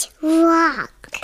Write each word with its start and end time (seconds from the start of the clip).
Let's 0.00 0.22
rock. 0.22 1.18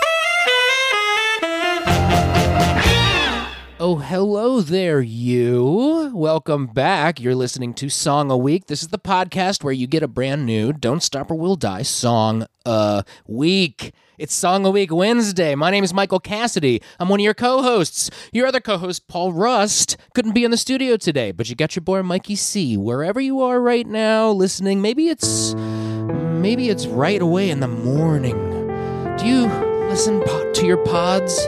Oh, 3.79 4.03
hello 4.03 4.61
there, 4.61 5.01
you. 5.01 6.11
Welcome 6.13 6.67
back. 6.67 7.19
You're 7.19 7.33
listening 7.33 7.73
to 7.75 7.89
Song 7.89 8.29
a 8.29 8.37
Week. 8.37 8.67
This 8.67 8.83
is 8.83 8.89
the 8.89 8.99
podcast 8.99 9.63
where 9.63 9.73
you 9.73 9.87
get 9.87 10.03
a 10.03 10.07
brand 10.07 10.45
new 10.45 10.73
Don't 10.73 11.01
Stop 11.01 11.31
or 11.31 11.35
We'll 11.35 11.55
Die 11.55 11.81
song 11.81 12.45
a 12.67 13.03
week. 13.25 13.93
It's 14.19 14.35
Song 14.35 14.63
a 14.63 14.69
Week 14.69 14.93
Wednesday. 14.93 15.55
My 15.55 15.71
name 15.71 15.83
is 15.83 15.93
Michael 15.93 16.19
Cassidy. 16.19 16.79
I'm 16.99 17.09
one 17.09 17.19
of 17.19 17.23
your 17.23 17.33
co 17.33 17.63
hosts. 17.63 18.11
Your 18.31 18.45
other 18.45 18.59
co 18.59 18.77
host, 18.77 19.07
Paul 19.07 19.33
Rust, 19.33 19.97
couldn't 20.13 20.33
be 20.33 20.43
in 20.43 20.51
the 20.51 20.57
studio 20.57 20.97
today, 20.97 21.31
but 21.31 21.49
you 21.49 21.55
got 21.55 21.75
your 21.75 21.81
boy 21.81 22.03
Mikey 22.03 22.35
C. 22.35 22.77
Wherever 22.77 23.19
you 23.19 23.41
are 23.41 23.59
right 23.59 23.87
now 23.87 24.29
listening, 24.29 24.83
maybe 24.83 25.09
it's. 25.09 25.55
Maybe 26.37 26.69
it's 26.69 26.85
right 26.85 27.21
away 27.21 27.49
in 27.49 27.61
the 27.61 27.67
morning. 27.67 28.46
Do 29.17 29.25
you 29.25 29.47
listen 29.89 30.23
to 30.53 30.65
your 30.65 30.77
pods? 30.85 31.47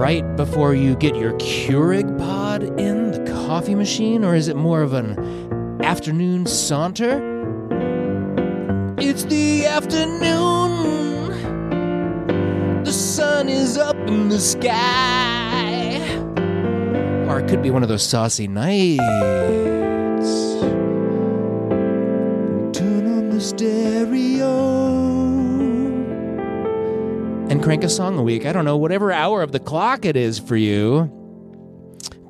right 0.00 0.24
before 0.34 0.74
you 0.74 0.96
get 0.96 1.14
your 1.14 1.34
Keurig 1.34 2.16
pod 2.18 2.62
in 2.80 3.10
the 3.10 3.18
coffee 3.30 3.74
machine, 3.74 4.24
or 4.24 4.34
is 4.34 4.48
it 4.48 4.56
more 4.56 4.80
of 4.80 4.94
an 4.94 5.82
afternoon 5.82 6.46
saunter? 6.46 7.20
It's 8.98 9.24
the 9.24 9.66
afternoon. 9.66 11.28
The 12.82 12.92
sun 12.92 13.50
is 13.50 13.76
up 13.76 13.96
in 14.08 14.30
the 14.30 14.40
sky. 14.40 16.00
Or 17.28 17.40
it 17.40 17.48
could 17.48 17.62
be 17.62 17.70
one 17.70 17.82
of 17.82 17.90
those 17.90 18.02
saucy 18.02 18.48
nights. 18.48 19.02
Turn 22.72 23.06
on 23.06 23.28
the 23.28 23.40
stereo 23.40 24.99
and 27.60 27.64
crank 27.66 27.84
a 27.84 27.90
song 27.90 28.18
a 28.18 28.22
week. 28.22 28.46
I 28.46 28.54
don't 28.54 28.64
know, 28.64 28.78
whatever 28.78 29.12
hour 29.12 29.42
of 29.42 29.52
the 29.52 29.60
clock 29.60 30.06
it 30.06 30.16
is 30.16 30.38
for 30.38 30.56
you. 30.56 31.10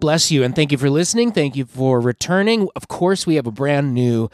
Bless 0.00 0.33
you 0.33 0.42
and 0.42 0.56
thank 0.56 0.73
you 0.73 0.78
for 0.78 0.91
listening. 0.91 1.31
Thank 1.31 1.55
you 1.55 1.67
for 1.67 2.00
returning. 2.00 2.69
Of 2.75 2.89
course, 2.89 3.28
we 3.28 3.36
have 3.36 3.47
a 3.47 3.53
brand 3.53 3.95
new 3.95 4.28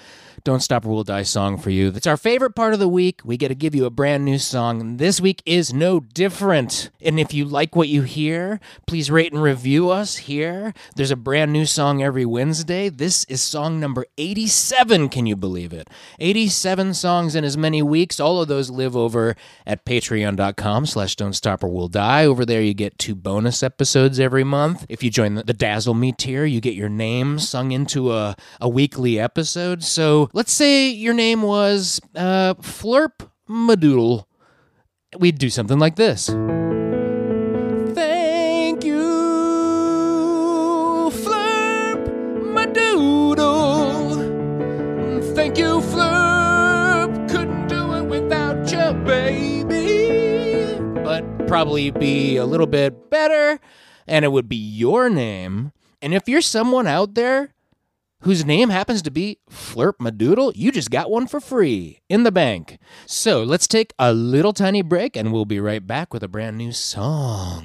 Don't 0.46 0.60
Stop 0.60 0.86
or 0.86 0.90
We'll 0.90 1.02
Die 1.02 1.24
song 1.24 1.58
for 1.58 1.70
you. 1.70 1.90
That's 1.90 2.06
our 2.06 2.16
favorite 2.16 2.54
part 2.54 2.72
of 2.72 2.78
the 2.78 2.86
week. 2.86 3.20
We 3.24 3.36
get 3.36 3.48
to 3.48 3.56
give 3.56 3.74
you 3.74 3.84
a 3.84 3.90
brand 3.90 4.24
new 4.24 4.38
song. 4.38 4.98
This 4.98 5.20
week 5.20 5.42
is 5.44 5.74
no 5.74 5.98
different. 5.98 6.88
And 7.00 7.18
if 7.18 7.34
you 7.34 7.44
like 7.44 7.74
what 7.74 7.88
you 7.88 8.02
hear, 8.02 8.60
please 8.86 9.10
rate 9.10 9.32
and 9.32 9.42
review 9.42 9.90
us 9.90 10.18
here. 10.18 10.72
There's 10.94 11.10
a 11.10 11.16
brand 11.16 11.52
new 11.52 11.66
song 11.66 12.00
every 12.00 12.24
Wednesday. 12.24 12.88
This 12.88 13.24
is 13.24 13.42
song 13.42 13.80
number 13.80 14.06
87. 14.18 15.08
Can 15.08 15.26
you 15.26 15.34
believe 15.34 15.72
it? 15.72 15.90
87 16.20 16.94
songs 16.94 17.34
in 17.34 17.42
as 17.42 17.56
many 17.56 17.82
weeks. 17.82 18.20
All 18.20 18.40
of 18.40 18.46
those 18.46 18.70
live 18.70 18.96
over 18.96 19.34
at 19.66 19.84
patreon.com 19.84 20.86
slash 20.86 21.16
don't 21.16 21.32
stop 21.32 21.64
or 21.64 21.68
we'll 21.68 21.88
die. 21.88 22.24
Over 22.24 22.46
there, 22.46 22.62
you 22.62 22.72
get 22.72 23.00
two 23.00 23.16
bonus 23.16 23.64
episodes 23.64 24.20
every 24.20 24.44
month. 24.44 24.86
If 24.88 25.02
you 25.02 25.10
join 25.10 25.34
the, 25.34 25.42
the 25.42 25.52
Dazzle 25.52 25.94
Me 25.94 26.12
tier, 26.12 26.44
you 26.44 26.60
get 26.60 26.74
your 26.74 26.88
name 26.88 27.40
sung 27.40 27.72
into 27.72 28.12
a, 28.12 28.36
a 28.60 28.68
weekly 28.68 29.18
episode. 29.18 29.82
So 29.82 30.30
let's 30.36 30.52
say 30.52 30.88
your 30.90 31.14
name 31.14 31.40
was 31.40 31.98
uh, 32.14 32.52
Flurp 32.56 33.26
Madoodle. 33.48 34.26
We'd 35.18 35.38
do 35.38 35.48
something 35.48 35.78
like 35.78 35.96
this. 35.96 36.26
Thank 37.94 38.84
you, 38.84 39.00
Flurp 41.10 42.04
Madoodle. 42.52 44.14
Thank 45.34 45.56
you, 45.56 45.80
Flurp. 45.80 47.30
Couldn't 47.30 47.68
do 47.68 47.94
it 47.94 48.02
without 48.02 48.70
you, 48.70 48.92
baby. 49.04 50.78
But 51.02 51.48
probably 51.48 51.90
be 51.92 52.36
a 52.36 52.44
little 52.44 52.66
bit 52.66 53.08
better, 53.08 53.58
and 54.06 54.22
it 54.26 54.28
would 54.28 54.50
be 54.50 54.56
your 54.56 55.08
name. 55.08 55.72
And 56.02 56.12
if 56.12 56.28
you're 56.28 56.42
someone 56.42 56.86
out 56.86 57.14
there 57.14 57.54
whose 58.26 58.44
name 58.44 58.70
happens 58.70 59.02
to 59.02 59.10
be 59.10 59.38
Flurp 59.48 59.98
Madoodle, 60.00 60.52
you 60.56 60.72
just 60.72 60.90
got 60.90 61.12
one 61.12 61.28
for 61.28 61.38
free 61.38 62.00
in 62.08 62.24
the 62.24 62.32
bank. 62.32 62.76
So 63.06 63.44
let's 63.44 63.68
take 63.68 63.94
a 64.00 64.12
little 64.12 64.52
tiny 64.52 64.82
break 64.82 65.16
and 65.16 65.32
we'll 65.32 65.44
be 65.44 65.60
right 65.60 65.86
back 65.86 66.12
with 66.12 66.24
a 66.24 66.28
brand 66.28 66.58
new 66.58 66.72
song. 66.72 67.62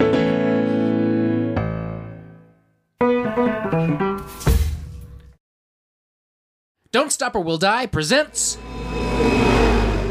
Don't 6.91 7.11
Stop 7.11 7.35
or 7.35 7.39
We'll 7.39 7.57
Die 7.57 7.87
presents 7.87 8.59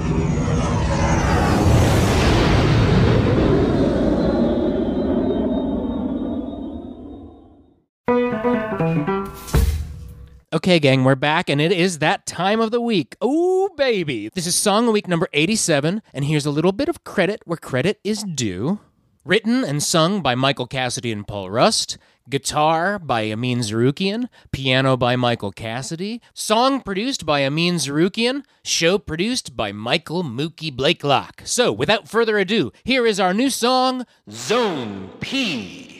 Okay, 10.55 10.79
gang, 10.79 11.03
we're 11.03 11.15
back, 11.15 11.49
and 11.49 11.59
it 11.59 11.73
is 11.73 11.99
that 11.99 12.25
time 12.25 12.61
of 12.61 12.71
the 12.71 12.79
week. 12.79 13.17
Oh, 13.19 13.67
baby. 13.75 14.29
This 14.33 14.47
is 14.47 14.55
Song 14.55 14.87
of 14.87 14.93
Week 14.93 15.05
number 15.05 15.27
87, 15.33 16.01
and 16.13 16.23
here's 16.23 16.45
a 16.45 16.49
little 16.49 16.71
bit 16.71 16.87
of 16.87 17.03
credit 17.03 17.41
where 17.43 17.57
credit 17.57 17.99
is 18.05 18.23
due. 18.23 18.79
Written 19.25 19.65
and 19.65 19.83
sung 19.83 20.21
by 20.21 20.33
Michael 20.33 20.65
Cassidy 20.65 21.11
and 21.11 21.27
Paul 21.27 21.49
Rust. 21.49 21.97
Guitar 22.29 22.97
by 22.99 23.23
Amin 23.23 23.59
Zarukian. 23.59 24.29
Piano 24.53 24.95
by 24.95 25.17
Michael 25.17 25.51
Cassidy. 25.51 26.21
Song 26.33 26.79
produced 26.79 27.25
by 27.25 27.43
Amin 27.43 27.75
Zarukian. 27.75 28.45
Show 28.63 28.97
produced 28.97 29.57
by 29.57 29.73
Michael 29.73 30.23
Mookie 30.23 30.73
Blakelock. 30.73 31.45
So, 31.45 31.73
without 31.73 32.07
further 32.07 32.37
ado, 32.37 32.71
here 32.85 33.05
is 33.05 33.19
our 33.19 33.33
new 33.33 33.49
song, 33.49 34.05
Zone 34.29 35.09
P. 35.19 35.94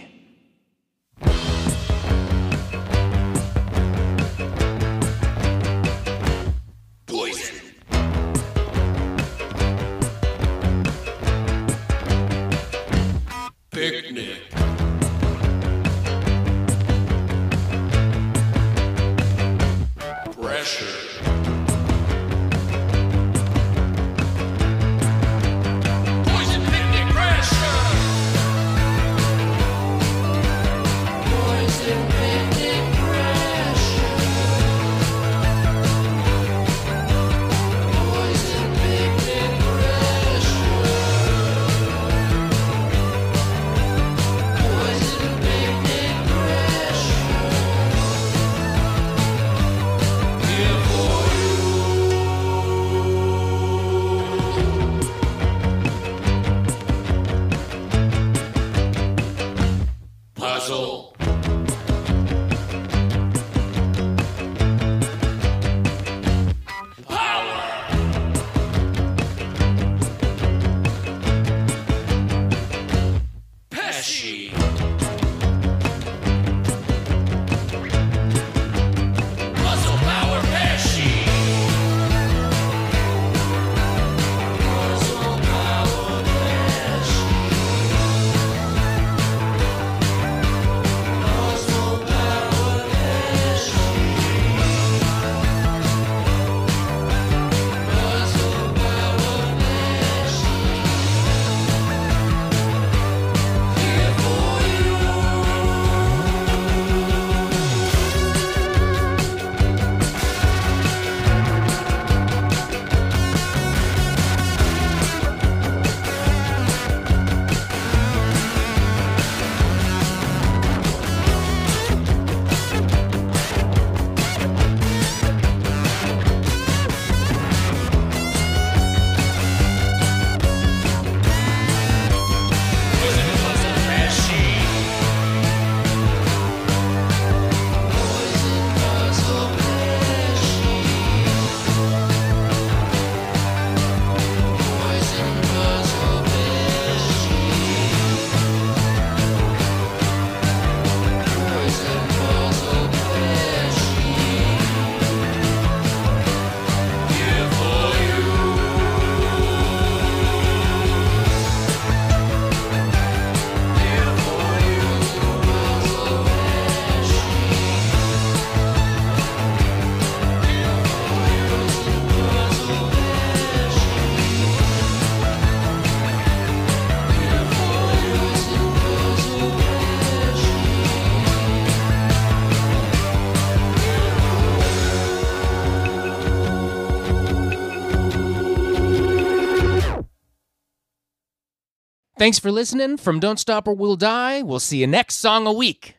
Thanks 192.18 192.40
for 192.40 192.50
listening. 192.50 192.96
From 192.96 193.20
Don't 193.20 193.40
Stop 193.40 193.68
or 193.68 193.76
We'll 193.76 193.98
Die, 193.98 194.42
we'll 194.42 194.62
see 194.62 194.78
you 194.78 194.88
next 194.88 195.16
song 195.16 195.46
a 195.48 195.52
week. 195.52 195.98